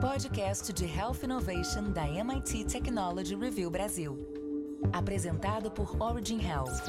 [0.00, 4.18] podcast de Health Innovation da MIT Technology Review Brasil.
[4.94, 6.86] Apresentado por Origin Health.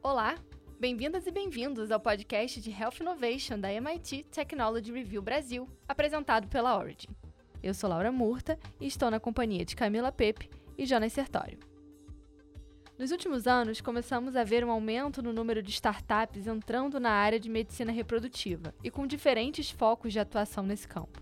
[0.00, 0.36] Olá,
[0.78, 6.78] bem-vindas e bem-vindos ao podcast de Health Innovation da MIT Technology Review Brasil, apresentado pela
[6.78, 7.08] Origin.
[7.60, 10.48] Eu sou Laura Murta e estou na companhia de Camila Pepe
[10.78, 11.58] e Jonas Sertório.
[12.98, 17.38] Nos últimos anos, começamos a ver um aumento no número de startups entrando na área
[17.38, 21.20] de medicina reprodutiva e com diferentes focos de atuação nesse campo.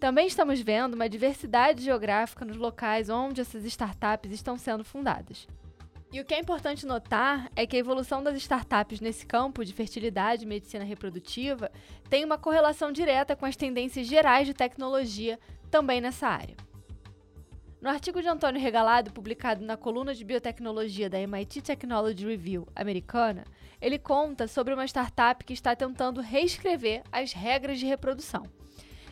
[0.00, 5.46] Também estamos vendo uma diversidade geográfica nos locais onde essas startups estão sendo fundadas.
[6.12, 9.72] E o que é importante notar é que a evolução das startups nesse campo de
[9.72, 11.70] fertilidade e medicina reprodutiva
[12.08, 15.38] tem uma correlação direta com as tendências gerais de tecnologia
[15.70, 16.56] também nessa área.
[17.80, 23.42] No artigo de Antônio Regalado, publicado na coluna de biotecnologia da MIT Technology Review americana,
[23.80, 28.42] ele conta sobre uma startup que está tentando reescrever as regras de reprodução.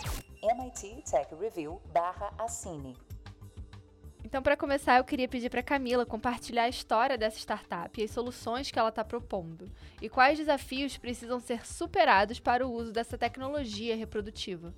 [0.42, 2.96] MIT Tech Review barra assine.
[4.30, 8.12] Então, para começar, eu queria pedir para Camila compartilhar a história dessa startup e as
[8.12, 9.68] soluções que ela está propondo,
[10.00, 14.72] e quais desafios precisam ser superados para o uso dessa tecnologia reprodutiva.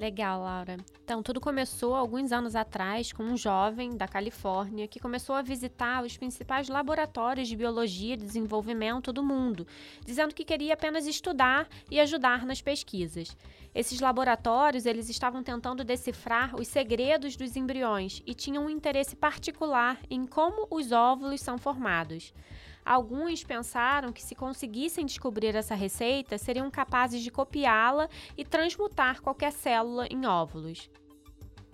[0.00, 0.78] Legal, Laura.
[1.04, 6.02] Então, tudo começou alguns anos atrás com um jovem da Califórnia que começou a visitar
[6.02, 9.66] os principais laboratórios de biologia e desenvolvimento do mundo,
[10.02, 13.36] dizendo que queria apenas estudar e ajudar nas pesquisas.
[13.74, 20.00] Esses laboratórios, eles estavam tentando decifrar os segredos dos embriões e tinham um interesse particular
[20.08, 22.32] em como os óvulos são formados.
[22.90, 29.52] Alguns pensaram que, se conseguissem descobrir essa receita, seriam capazes de copiá-la e transmutar qualquer
[29.52, 30.90] célula em óvulos.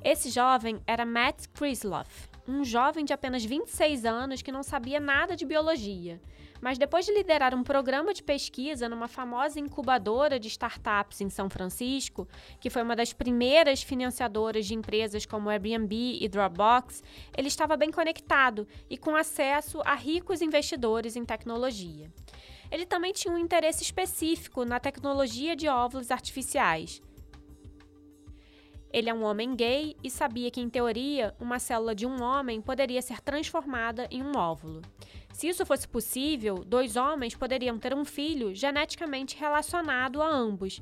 [0.05, 5.35] Esse jovem era Matt Krisloff, um jovem de apenas 26 anos que não sabia nada
[5.35, 6.21] de biologia.
[6.61, 11.49] Mas depois de liderar um programa de pesquisa numa famosa incubadora de startups em São
[11.49, 12.29] Francisco,
[12.61, 17.03] que foi uma das primeiras financiadoras de empresas como Airbnb e Dropbox,
[17.37, 22.11] ele estava bem conectado e com acesso a ricos investidores em tecnologia.
[22.71, 27.01] Ele também tinha um interesse específico na tecnologia de óvulos artificiais.
[28.97, 32.63] Ele é um homem gay e sabia que, em teoria, uma célula de um homem
[32.63, 34.81] poderia ser transformada em um óvulo.
[35.35, 40.81] Se isso fosse possível, dois homens poderiam ter um filho geneticamente relacionado a ambos.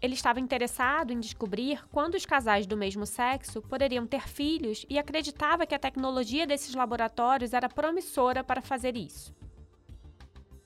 [0.00, 4.98] Ele estava interessado em descobrir quando os casais do mesmo sexo poderiam ter filhos e
[4.98, 9.34] acreditava que a tecnologia desses laboratórios era promissora para fazer isso.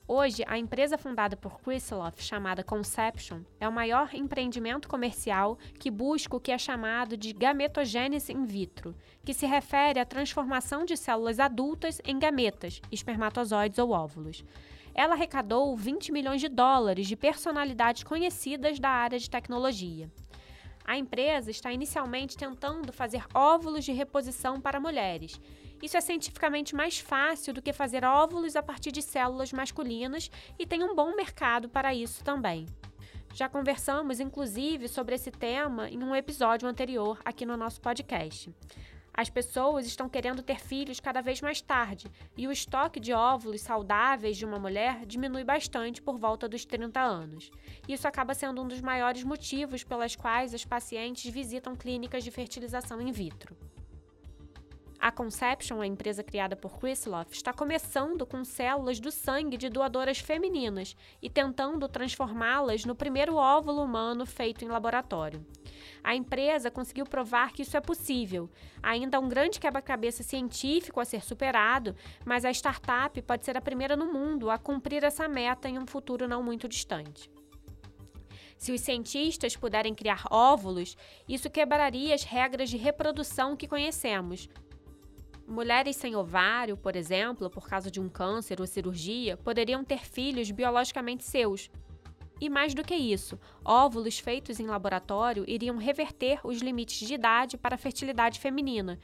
[0.07, 6.37] Hoje, a empresa fundada por Krisloff, chamada Conception, é o maior empreendimento comercial que busca
[6.37, 11.39] o que é chamado de gametogênese in vitro, que se refere à transformação de células
[11.39, 14.45] adultas em gametas, espermatozoides ou óvulos.
[14.93, 20.07] Ela arrecadou 20 milhões de dólares de personalidades conhecidas da área de tecnologia.
[20.85, 25.41] A empresa está inicialmente tentando fazer óvulos de reposição para mulheres
[25.81, 30.65] isso é cientificamente mais fácil do que fazer óvulos a partir de células masculinas e
[30.65, 32.65] tem um bom mercado para isso também.
[33.33, 38.49] Já conversamos, inclusive, sobre esse tema em um episódio anterior aqui no nosso podcast.
[39.13, 43.61] As pessoas estão querendo ter filhos cada vez mais tarde e o estoque de óvulos
[43.61, 47.49] saudáveis de uma mulher diminui bastante por volta dos 30 anos.
[47.87, 53.01] Isso acaba sendo um dos maiores motivos pelas quais as pacientes visitam clínicas de fertilização
[53.01, 53.55] in vitro.
[55.05, 60.17] A Conception, a empresa criada por Krisloff, está começando com células do sangue de doadoras
[60.17, 65.45] femininas e tentando transformá-las no primeiro óvulo humano feito em laboratório.
[66.03, 68.49] A empresa conseguiu provar que isso é possível.
[68.81, 73.61] Ainda há um grande quebra-cabeça científico a ser superado, mas a startup pode ser a
[73.61, 77.29] primeira no mundo a cumprir essa meta em um futuro não muito distante.
[78.57, 80.97] Se os cientistas puderem criar óvulos,
[81.27, 84.49] isso quebraria as regras de reprodução que conhecemos,
[85.47, 90.49] Mulheres sem ovário, por exemplo, por causa de um câncer ou cirurgia, poderiam ter filhos
[90.49, 91.69] biologicamente seus.
[92.41, 97.57] E mais do que isso, óvulos feitos em laboratório iriam reverter os limites de idade
[97.57, 98.99] para a fertilidade feminina,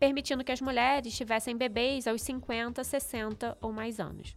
[0.00, 4.34] permitindo que as mulheres tivessem bebês aos 50, 60 ou mais anos.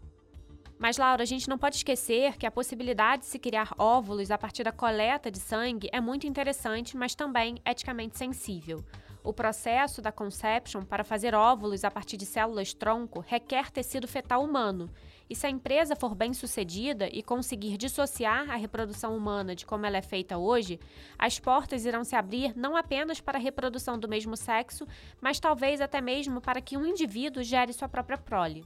[0.78, 4.38] Mas, Laura, a gente não pode esquecer que a possibilidade de se criar óvulos a
[4.38, 8.84] partir da coleta de sangue é muito interessante, mas também eticamente sensível.
[9.26, 14.44] O processo da conception para fazer óvulos a partir de células tronco requer tecido fetal
[14.44, 14.88] humano.
[15.28, 19.84] E se a empresa for bem sucedida e conseguir dissociar a reprodução humana de como
[19.84, 20.80] ela é feita hoje,
[21.18, 24.88] as portas irão se abrir não apenas para a reprodução do mesmo sexo,
[25.20, 28.64] mas talvez até mesmo para que um indivíduo gere sua própria prole.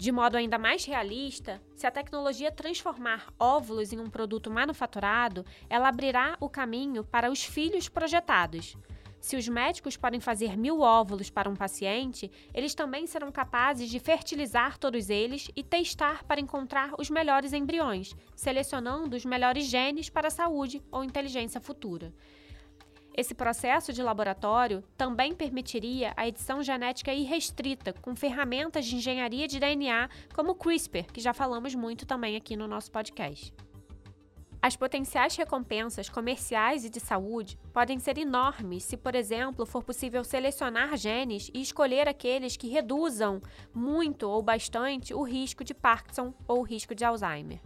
[0.00, 5.88] De modo ainda mais realista, se a tecnologia transformar óvulos em um produto manufaturado, ela
[5.88, 8.78] abrirá o caminho para os filhos projetados.
[9.20, 14.00] Se os médicos podem fazer mil óvulos para um paciente, eles também serão capazes de
[14.00, 20.28] fertilizar todos eles e testar para encontrar os melhores embriões, selecionando os melhores genes para
[20.28, 22.10] a saúde ou inteligência futura.
[23.16, 29.58] Esse processo de laboratório também permitiria a edição genética irrestrita com ferramentas de engenharia de
[29.58, 33.52] DNA como o CRISPR, que já falamos muito também aqui no nosso podcast.
[34.62, 40.22] As potenciais recompensas comerciais e de saúde podem ser enormes se, por exemplo, for possível
[40.22, 43.40] selecionar genes e escolher aqueles que reduzam
[43.74, 47.60] muito ou bastante o risco de Parkinson ou o risco de Alzheimer.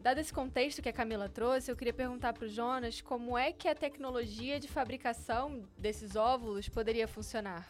[0.00, 3.52] Dado esse contexto que a Camila trouxe, eu queria perguntar para o Jonas como é
[3.52, 7.68] que a tecnologia de fabricação desses óvulos poderia funcionar.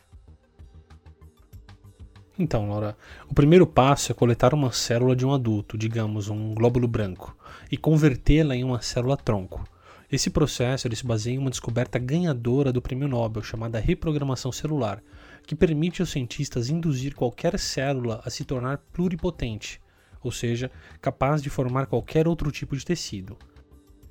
[2.39, 2.97] Então, Laura,
[3.29, 7.37] o primeiro passo é coletar uma célula de um adulto, digamos um glóbulo branco,
[7.71, 9.65] e convertê-la em uma célula tronco.
[10.11, 15.03] Esse processo ele se baseia em uma descoberta ganhadora do prêmio Nobel chamada reprogramação celular,
[15.45, 19.81] que permite aos cientistas induzir qualquer célula a se tornar pluripotente,
[20.23, 20.71] ou seja,
[21.01, 23.37] capaz de formar qualquer outro tipo de tecido.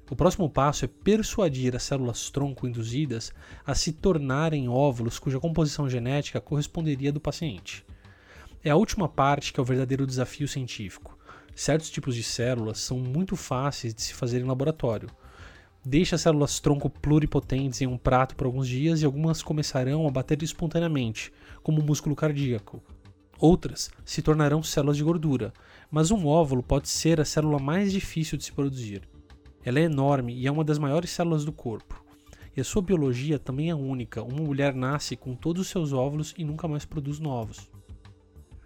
[0.09, 3.31] O próximo passo é persuadir as células tronco induzidas
[3.63, 7.85] a se tornarem óvulos cuja composição genética corresponderia do paciente.
[8.63, 11.15] É a última parte que é o verdadeiro desafio científico.
[11.55, 15.09] Certos tipos de células são muito fáceis de se fazer em laboratório.
[15.85, 20.11] Deixe as células tronco pluripotentes em um prato por alguns dias e algumas começarão a
[20.11, 22.81] bater espontaneamente, como o músculo cardíaco.
[23.39, 25.53] Outras se tornarão células de gordura,
[25.89, 29.07] mas um óvulo pode ser a célula mais difícil de se produzir.
[29.63, 32.03] Ela é enorme e é uma das maiores células do corpo.
[32.55, 34.21] E a sua biologia também é única.
[34.21, 37.69] Uma mulher nasce com todos os seus óvulos e nunca mais produz novos.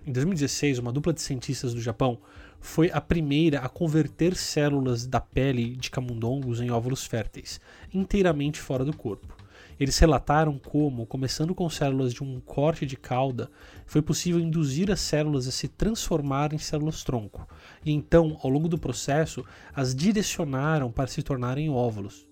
[0.05, 2.17] Em 2016, uma dupla de cientistas do Japão
[2.59, 7.61] foi a primeira a converter células da pele de camundongos em óvulos férteis,
[7.93, 9.42] inteiramente fora do corpo.
[9.79, 13.49] Eles relataram como, começando com células de um corte de cauda,
[13.85, 17.47] foi possível induzir as células a se transformar em células tronco,
[17.85, 22.27] e então, ao longo do processo, as direcionaram para se tornarem óvulos.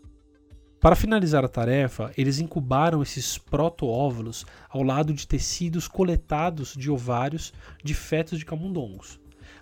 [0.79, 7.53] Para finalizar a tarefa, eles incubaram esses proto-óvulos ao lado de tecidos coletados de ovários
[7.83, 9.19] de fetos de camundongos.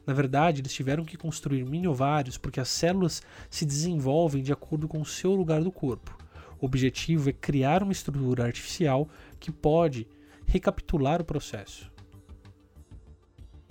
[0.07, 5.01] Na verdade, eles tiveram que construir mini-ovários porque as células se desenvolvem de acordo com
[5.01, 6.17] o seu lugar do corpo.
[6.59, 9.07] O objetivo é criar uma estrutura artificial
[9.39, 10.07] que pode
[10.45, 11.91] recapitular o processo.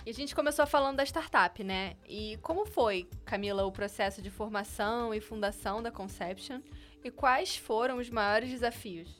[0.05, 1.95] E a gente começou falando da startup, né?
[2.07, 6.61] E como foi, Camila, o processo de formação e fundação da Conception?
[7.03, 9.19] E quais foram os maiores desafios?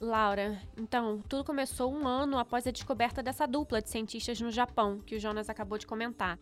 [0.00, 4.98] Laura, então, tudo começou um ano após a descoberta dessa dupla de cientistas no Japão,
[4.98, 6.40] que o Jonas acabou de comentar.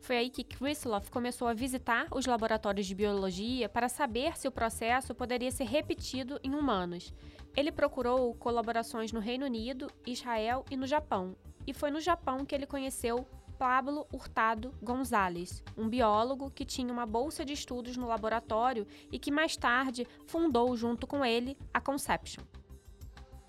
[0.00, 4.52] Foi aí que Krisloff começou a visitar os laboratórios de biologia para saber se o
[4.52, 7.12] processo poderia ser repetido em humanos.
[7.56, 11.36] Ele procurou colaborações no Reino Unido, Israel e no Japão,
[11.66, 13.26] e foi no Japão que ele conheceu
[13.58, 19.32] Pablo Hurtado Gonzalez, um biólogo que tinha uma bolsa de estudos no laboratório e que
[19.32, 22.44] mais tarde fundou junto com ele a Conception.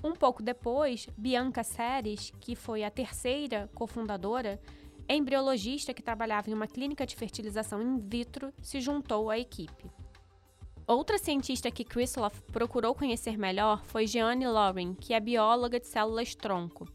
[0.03, 4.60] Um pouco depois, Bianca Seres, que foi a terceira cofundadora,
[5.16, 9.89] embriologista que trabalhava em uma clínica de fertilização in vitro, se juntou à equipe.
[10.86, 16.34] Outra cientista que Krisloff procurou conhecer melhor foi Jeanne Lauren, que é bióloga de células
[16.34, 16.88] tronco.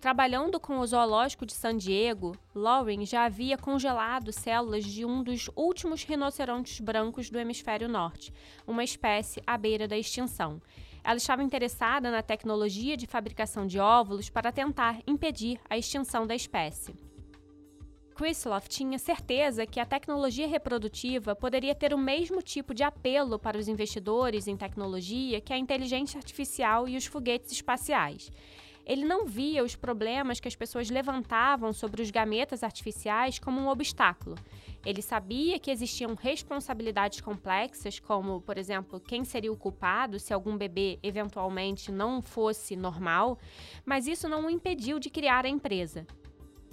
[0.00, 5.50] Trabalhando com o zoológico de San Diego, Lauren já havia congelado células de um dos
[5.56, 8.32] últimos rinocerontes brancos do hemisfério norte,
[8.66, 10.62] uma espécie à beira da extinção.
[11.02, 16.34] Ela estava interessada na tecnologia de fabricação de óvulos para tentar impedir a extinção da
[16.34, 17.07] espécie.
[18.18, 23.56] Krisloff tinha certeza que a tecnologia reprodutiva poderia ter o mesmo tipo de apelo para
[23.56, 28.32] os investidores em tecnologia que a inteligência artificial e os foguetes espaciais.
[28.84, 33.68] Ele não via os problemas que as pessoas levantavam sobre os gametas artificiais como um
[33.68, 34.34] obstáculo.
[34.84, 40.56] Ele sabia que existiam responsabilidades complexas, como, por exemplo, quem seria o culpado se algum
[40.56, 43.38] bebê eventualmente não fosse normal,
[43.86, 46.04] mas isso não o impediu de criar a empresa.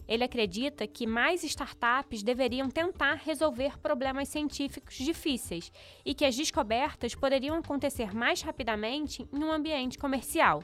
[0.07, 5.71] Ele acredita que mais startups deveriam tentar resolver problemas científicos difíceis
[6.05, 10.63] e que as descobertas poderiam acontecer mais rapidamente em um ambiente comercial.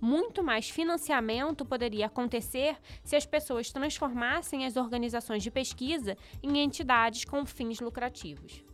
[0.00, 7.24] Muito mais financiamento poderia acontecer se as pessoas transformassem as organizações de pesquisa em entidades
[7.24, 8.69] com fins lucrativos.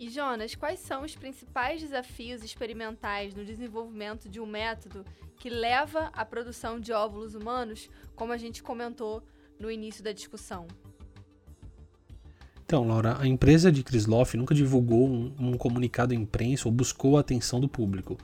[0.00, 5.04] E Jonas, quais são os principais desafios experimentais no desenvolvimento de um método
[5.36, 9.22] que leva à produção de óvulos humanos, como a gente comentou
[9.58, 10.66] no início da discussão?
[12.64, 17.18] Então, Laura, a empresa de Krisloff nunca divulgou um, um, comunicado à imprensa ou buscou
[17.18, 18.16] a atenção do público.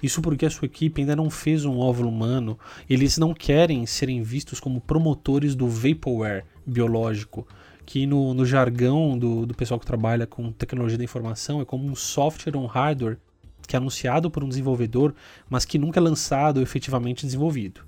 [0.00, 2.56] Isso porque a sua equipe ainda não fez um óvulo humano,
[2.88, 7.44] eles não querem serem vistos como promotores do vaporware biológico,
[7.86, 11.86] que no, no jargão do, do pessoal que trabalha com tecnologia da informação é como
[11.86, 13.18] um software ou um hardware
[13.66, 15.14] que é anunciado por um desenvolvedor,
[15.48, 17.82] mas que nunca é lançado ou efetivamente desenvolvido.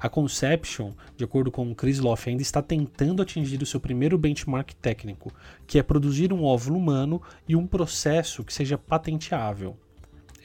[0.00, 4.72] A Conception, de acordo com Chris Loff, ainda está tentando atingir o seu primeiro benchmark
[4.74, 5.32] técnico,
[5.66, 9.76] que é produzir um óvulo humano e um processo que seja patenteável.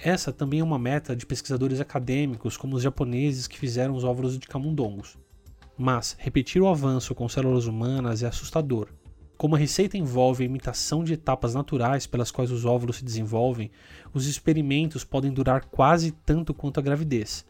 [0.03, 4.39] Essa também é uma meta de pesquisadores acadêmicos, como os japoneses que fizeram os óvulos
[4.39, 5.17] de camundongos.
[5.77, 8.89] Mas repetir o avanço com células humanas é assustador.
[9.35, 13.71] Como a receita envolve a imitação de etapas naturais pelas quais os óvulos se desenvolvem,
[14.13, 17.45] os experimentos podem durar quase tanto quanto a gravidez.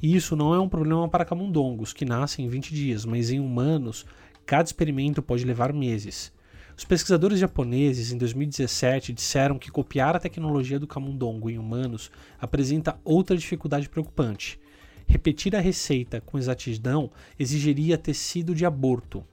[0.00, 3.40] E isso não é um problema para camundongos, que nascem em 20 dias, mas em
[3.40, 4.06] humanos,
[4.46, 6.32] cada experimento pode levar meses.
[6.76, 12.98] Os pesquisadores japoneses, em 2017, disseram que copiar a tecnologia do camundongo em humanos apresenta
[13.04, 14.58] outra dificuldade preocupante.
[15.06, 19.24] Repetir a receita com exatidão exigiria tecido de aborto.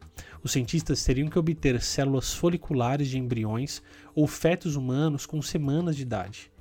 [0.43, 3.81] Os cientistas teriam que obter células foliculares de embriões
[4.13, 6.51] ou fetos humanos com semanas de idade.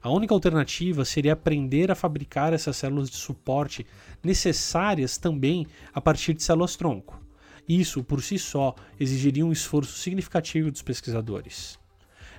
[0.00, 3.86] A única alternativa seria aprender a fabricar essas células de suporte
[4.22, 7.20] necessárias também a partir de células-tronco.
[7.68, 11.78] Isso, por si só, exigiria um esforço significativo dos pesquisadores.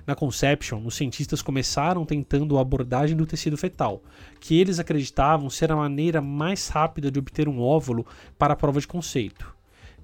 [0.06, 4.02] Na Conception, os cientistas começaram tentando a abordagem do tecido fetal,
[4.40, 8.06] que eles acreditavam ser a maneira mais rápida de obter um óvulo
[8.38, 9.54] para a prova de conceito.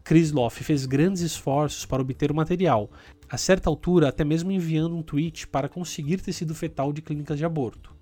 [0.05, 2.91] Krisloff fez grandes esforços para obter o material,
[3.29, 7.45] a certa altura até mesmo enviando um tweet para conseguir tecido fetal de clínicas de
[7.45, 7.93] aborto.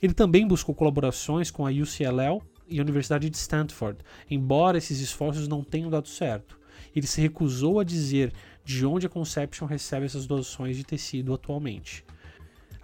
[0.00, 3.98] Ele também buscou colaborações com a UCLA e a Universidade de Stanford,
[4.30, 6.56] embora esses esforços não tenham dado certo.
[6.94, 8.32] Ele se recusou a dizer
[8.68, 12.04] de onde a Conception recebe essas doações de tecido atualmente.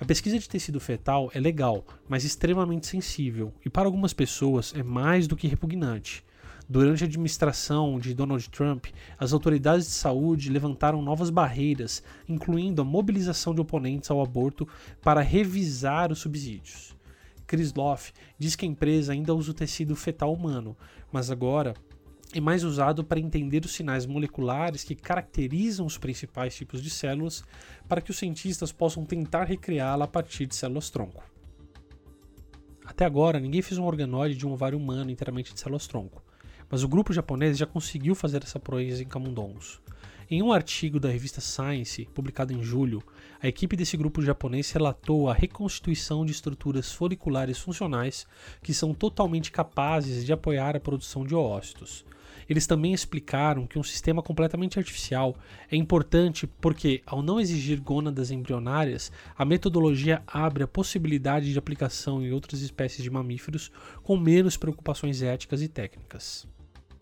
[0.00, 4.82] A pesquisa de tecido fetal é legal, mas extremamente sensível, e para algumas pessoas é
[4.82, 6.24] mais do que repugnante.
[6.66, 8.86] Durante a administração de Donald Trump,
[9.18, 14.66] as autoridades de saúde levantaram novas barreiras, incluindo a mobilização de oponentes ao aborto
[15.02, 16.96] para revisar os subsídios.
[17.46, 20.74] Chris Loff diz que a empresa ainda usa o tecido fetal humano,
[21.12, 21.74] mas agora
[22.36, 27.44] é mais usado para entender os sinais moleculares que caracterizam os principais tipos de células
[27.88, 31.22] para que os cientistas possam tentar recriá-la a partir de células-tronco.
[32.84, 36.24] Até agora, ninguém fez um organoide de um ovário humano inteiramente de células-tronco,
[36.68, 39.80] mas o grupo japonês já conseguiu fazer essa proeza em camundongos.
[40.28, 43.00] Em um artigo da revista Science, publicado em julho,
[43.40, 48.26] a equipe desse grupo japonês relatou a reconstituição de estruturas foliculares funcionais
[48.60, 52.04] que são totalmente capazes de apoiar a produção de oócitos,
[52.48, 55.36] eles também explicaram que um sistema completamente artificial
[55.70, 62.22] é importante porque, ao não exigir gônadas embrionárias, a metodologia abre a possibilidade de aplicação
[62.22, 63.70] em outras espécies de mamíferos
[64.02, 66.46] com menos preocupações éticas e técnicas.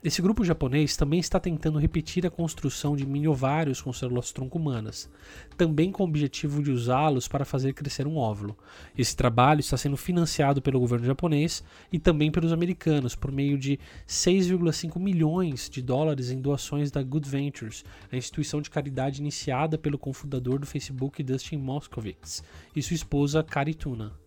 [0.05, 5.09] Esse grupo japonês também está tentando repetir a construção de mini-ovários com células-tronco humanas,
[5.57, 8.59] também com o objetivo de usá-los para fazer crescer um óvulo.
[8.99, 13.79] Esse trabalho está sendo financiado pelo governo japonês e também pelos americanos por meio de
[14.09, 19.97] 6,5 milhões de dólares em doações da Good Ventures, a instituição de caridade iniciada pelo
[19.97, 22.43] cofundador do Facebook Dustin Moskovitz,
[22.75, 24.22] e sua esposa Kari Tuna.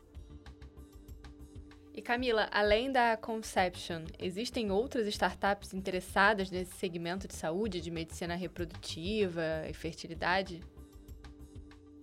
[1.97, 8.35] E Camila, além da Conception, existem outras startups interessadas nesse segmento de saúde, de medicina
[8.35, 10.59] reprodutiva e fertilidade?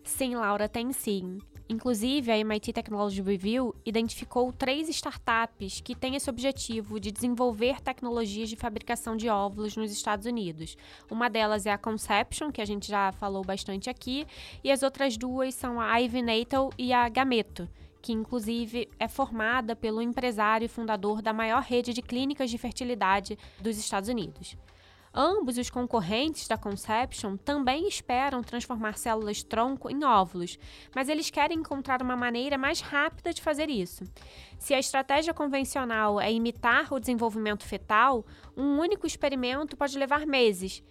[0.03, 1.37] Sim, Laura, tem sim.
[1.69, 8.49] Inclusive, a MIT Technology Review identificou três startups que têm esse objetivo de desenvolver tecnologias
[8.49, 10.75] de fabricação de óvulos nos Estados Unidos.
[11.11, 14.27] Uma delas é a Conception, que a gente já falou bastante aqui,
[14.65, 17.69] e as outras duas são a Ivy Natal e a Gameto,
[18.03, 23.39] que inclusive é formada pelo empresário e fundador da maior rede de clínicas de fertilidade
[23.61, 24.57] dos Estados Unidos.
[25.15, 30.59] Ambos os concorrentes da Conception também esperam transformar células tronco em óvulos,
[30.95, 34.05] mas eles querem encontrar uma maneira mais rápida de fazer isso.
[34.59, 38.25] Se a estratégia convencional é imitar o desenvolvimento fetal,
[38.57, 40.83] um único experimento pode levar meses.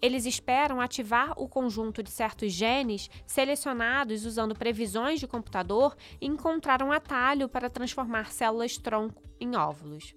[0.00, 6.82] Eles esperam ativar o conjunto de certos genes selecionados usando previsões de computador e encontrar
[6.82, 10.14] um atalho para transformar células tronco em óvulos.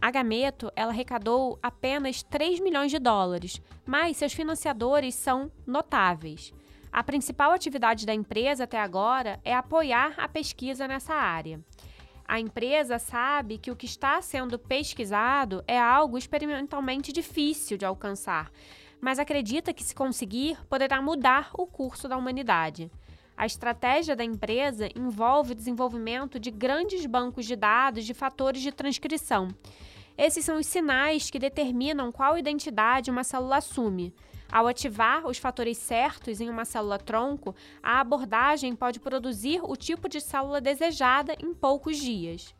[0.00, 6.54] A Gameto ela arrecadou apenas 3 milhões de dólares, mas seus financiadores são notáveis.
[6.90, 11.60] A principal atividade da empresa até agora é apoiar a pesquisa nessa área.
[12.26, 18.50] A empresa sabe que o que está sendo pesquisado é algo experimentalmente difícil de alcançar,
[19.00, 22.90] mas acredita que, se conseguir, poderá mudar o curso da humanidade.
[23.36, 28.70] A estratégia da empresa envolve o desenvolvimento de grandes bancos de dados de fatores de
[28.70, 29.48] transcrição.
[30.18, 34.14] Esses são os sinais que determinam qual identidade uma célula assume.
[34.52, 40.08] Ao ativar os fatores certos em uma célula tronco, a abordagem pode produzir o tipo
[40.08, 42.54] de célula desejada em poucos dias.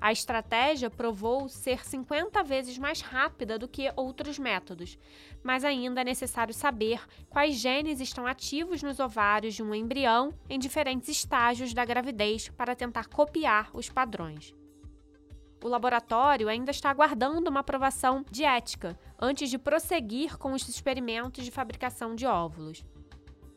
[0.00, 4.98] A estratégia provou ser 50 vezes mais rápida do que outros métodos,
[5.42, 10.58] mas ainda é necessário saber quais genes estão ativos nos ovários de um embrião em
[10.58, 14.54] diferentes estágios da gravidez para tentar copiar os padrões
[15.62, 21.44] o laboratório ainda está aguardando uma aprovação de ética antes de prosseguir com os experimentos
[21.44, 22.84] de fabricação de óvulos.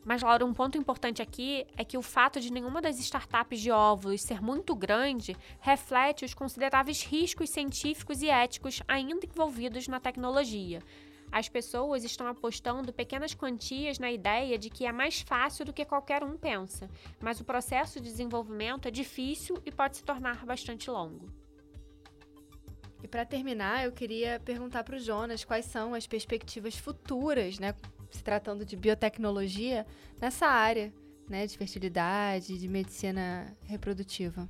[0.04, 3.70] Mas, Laura, um ponto importante aqui é que o fato de nenhuma das startups de
[3.70, 10.82] óvulos ser muito grande reflete os consideráveis riscos científicos e éticos ainda envolvidos na tecnologia.
[11.32, 15.84] As pessoas estão apostando pequenas quantias na ideia de que é mais fácil do que
[15.84, 20.90] qualquer um pensa, mas o processo de desenvolvimento é difícil e pode se tornar bastante
[20.90, 21.26] longo.
[23.02, 27.74] E para terminar, eu queria perguntar para o Jonas quais são as perspectivas futuras, né,
[28.14, 29.86] se tratando de biotecnologia,
[30.20, 30.92] nessa área
[31.28, 34.48] né, de fertilidade, de medicina reprodutiva.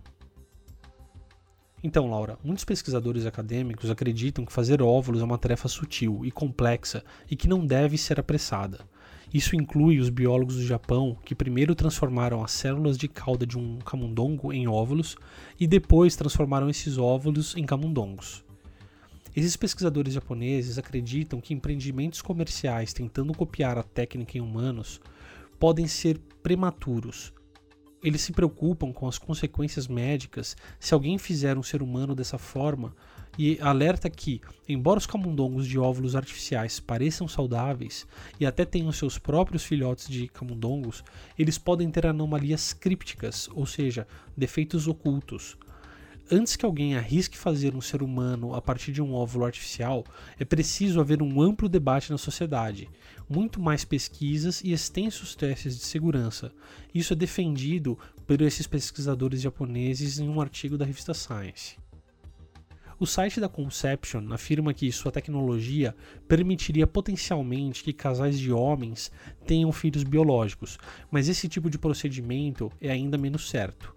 [1.83, 7.04] Então, Laura, muitos pesquisadores acadêmicos acreditam que fazer óvulos é uma tarefa sutil e complexa
[7.30, 8.80] e que não deve ser apressada.
[9.32, 13.78] Isso inclui os biólogos do Japão que primeiro transformaram as células de cauda de um
[13.80, 15.17] camundongo em óvulos
[15.60, 18.45] e depois transformaram esses óvulos em camundongos.
[19.36, 25.00] Esses pesquisadores japoneses acreditam que empreendimentos comerciais tentando copiar a técnica em humanos
[25.58, 27.32] podem ser prematuros.
[28.00, 32.94] Eles se preocupam com as consequências médicas se alguém fizer um ser humano dessa forma
[33.36, 38.06] e alerta que, embora os camundongos de óvulos artificiais pareçam saudáveis
[38.38, 41.02] e até tenham seus próprios filhotes de camundongos,
[41.36, 45.56] eles podem ter anomalias crípticas, ou seja, defeitos ocultos.
[46.30, 50.02] Antes que alguém arrisque fazer um ser humano a partir de um óvulo artificial,
[50.39, 52.89] é preciso haver um amplo debate na sociedade,
[53.28, 56.50] muito mais pesquisas e extensos testes de segurança.
[56.95, 61.76] Isso é defendido por esses pesquisadores japoneses em um artigo da revista Science.
[62.99, 65.95] O site da Conception afirma que sua tecnologia
[66.26, 69.13] permitiria potencialmente que casais de homens
[69.47, 70.78] tenham filhos biológicos,
[71.10, 73.95] mas esse tipo de procedimento é ainda menos certo.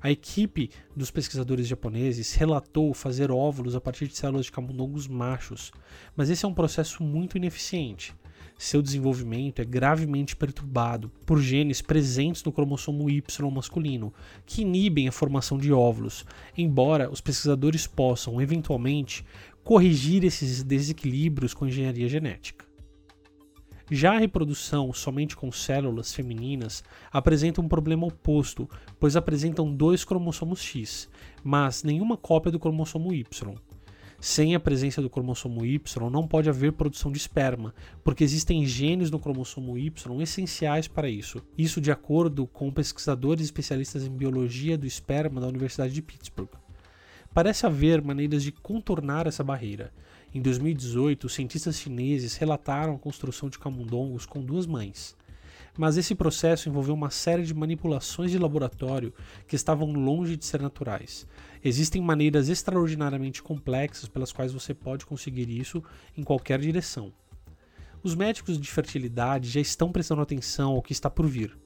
[0.00, 5.72] A equipe dos pesquisadores japoneses relatou fazer óvulos a partir de células de camundongos machos,
[6.16, 8.14] mas esse é um processo muito ineficiente
[8.58, 14.12] seu desenvolvimento é gravemente perturbado por genes presentes no cromossomo Y masculino,
[14.44, 19.24] que inibem a formação de óvulos, embora os pesquisadores possam, eventualmente,
[19.62, 22.67] corrigir esses desequilíbrios com engenharia genética.
[23.90, 28.68] Já a reprodução somente com células femininas apresenta um problema oposto,
[29.00, 31.08] pois apresentam dois cromossomos X,
[31.42, 33.54] mas nenhuma cópia do cromossomo Y.
[34.20, 37.72] Sem a presença do cromossomo Y, não pode haver produção de esperma,
[38.04, 41.40] porque existem genes no cromossomo Y essenciais para isso.
[41.56, 46.50] Isso de acordo com pesquisadores especialistas em biologia do esperma da Universidade de Pittsburgh.
[47.32, 49.92] Parece haver maneiras de contornar essa barreira.
[50.34, 55.16] Em 2018, cientistas chineses relataram a construção de camundongos com duas mães.
[55.76, 59.14] Mas esse processo envolveu uma série de manipulações de laboratório
[59.46, 61.26] que estavam longe de ser naturais.
[61.64, 65.82] Existem maneiras extraordinariamente complexas pelas quais você pode conseguir isso
[66.16, 67.10] em qualquer direção.
[68.02, 71.56] Os médicos de fertilidade já estão prestando atenção ao que está por vir.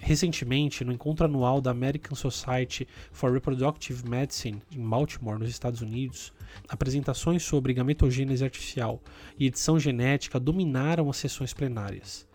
[0.00, 6.32] Recentemente, no encontro anual da American Society for Reproductive Medicine em Baltimore, nos Estados Unidos,
[6.68, 9.02] apresentações sobre gametogênese artificial
[9.38, 12.26] e edição genética dominaram as sessões plenárias.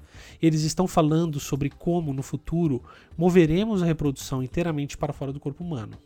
[0.41, 2.84] Eles estão falando sobre como, no futuro,
[3.17, 5.97] moveremos a reprodução inteiramente para fora do corpo humano.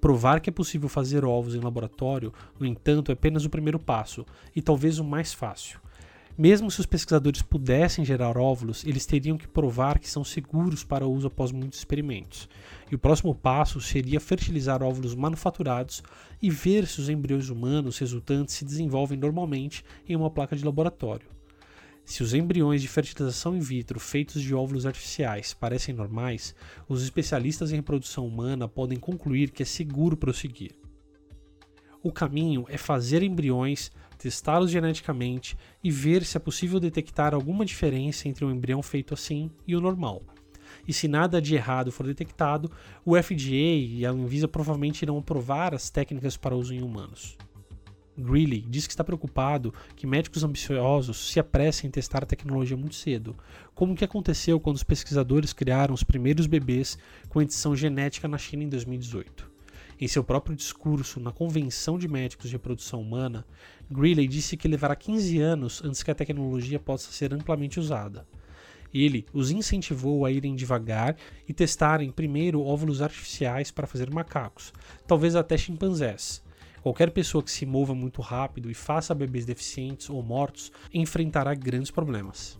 [0.00, 4.24] Provar que é possível fazer ovos em laboratório, no entanto, é apenas o primeiro passo,
[4.56, 5.78] e talvez o mais fácil.
[6.42, 11.06] Mesmo se os pesquisadores pudessem gerar óvulos, eles teriam que provar que são seguros para
[11.06, 12.48] uso após muitos experimentos.
[12.90, 16.02] E o próximo passo seria fertilizar óvulos manufaturados
[16.40, 21.28] e ver se os embriões humanos resultantes se desenvolvem normalmente em uma placa de laboratório.
[22.06, 26.54] Se os embriões de fertilização in vitro feitos de óvulos artificiais parecem normais,
[26.88, 30.72] os especialistas em reprodução humana podem concluir que é seguro prosseguir.
[32.02, 38.28] O caminho é fazer embriões, testá-los geneticamente e ver se é possível detectar alguma diferença
[38.28, 40.22] entre um embrião feito assim e o normal.
[40.86, 42.70] E se nada de errado for detectado,
[43.04, 47.38] o FDA e a Anvisa provavelmente irão aprovar as técnicas para uso em humanos.
[48.18, 52.96] Greeley diz que está preocupado que médicos ambiciosos se apressem em testar a tecnologia muito
[52.96, 53.34] cedo,
[53.74, 56.98] como que aconteceu quando os pesquisadores criaram os primeiros bebês
[57.30, 59.49] com edição genética na China em 2018.
[60.00, 63.44] Em seu próprio discurso na Convenção de Médicos de Reprodução Humana,
[63.90, 68.26] Greeley disse que levará 15 anos antes que a tecnologia possa ser amplamente usada.
[68.94, 74.72] Ele os incentivou a irem devagar e testarem primeiro óvulos artificiais para fazer macacos,
[75.06, 76.42] talvez até chimpanzés,
[76.82, 81.90] Qualquer pessoa que se mova muito rápido e faça bebês deficientes ou mortos enfrentará grandes
[81.90, 82.58] problemas.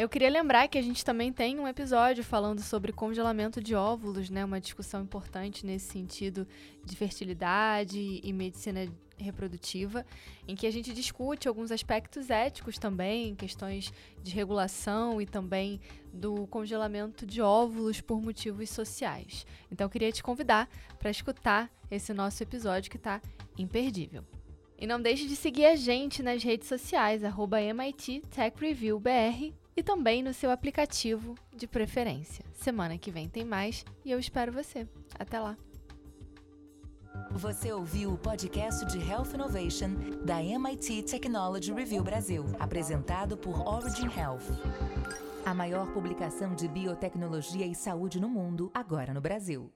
[0.00, 4.30] Eu queria lembrar que a gente também tem um episódio falando sobre congelamento de óvulos,
[4.30, 4.42] né?
[4.42, 6.48] Uma discussão importante nesse sentido
[6.82, 10.06] de fertilidade e medicina reprodutiva,
[10.48, 15.78] em que a gente discute alguns aspectos éticos também, questões de regulação e também
[16.14, 19.44] do congelamento de óvulos por motivos sociais.
[19.70, 20.66] Então eu queria te convidar
[20.98, 23.20] para escutar esse nosso episódio que está
[23.58, 24.24] imperdível.
[24.78, 29.60] E não deixe de seguir a gente nas redes sociais, arroba MIT Tech Review BR
[29.80, 32.44] e também no seu aplicativo de preferência.
[32.52, 34.86] Semana que vem tem mais e eu espero você.
[35.18, 35.56] Até lá!
[37.30, 39.88] Você ouviu o podcast de Health Innovation
[40.22, 44.44] da MIT Technology Review Brasil, apresentado por Origin Health.
[45.46, 49.72] A maior publicação de biotecnologia e saúde no mundo, agora no Brasil.